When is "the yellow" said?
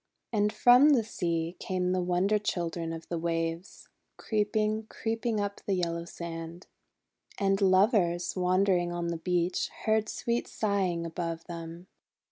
5.67-6.05